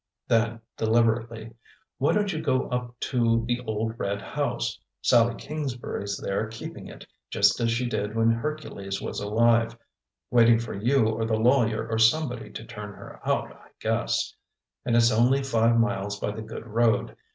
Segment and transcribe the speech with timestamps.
[0.27, 1.53] Then deliberately:
[1.99, 4.79] "Why don't you go up to the old red house?
[5.03, 9.77] Sallie Kingsbury's there keeping it, just as she did when Hercules was alive;
[10.31, 14.33] waiting for you or the lawyer or somebody to turn her out, I guess.
[14.85, 17.15] And it's only five miles by the good road.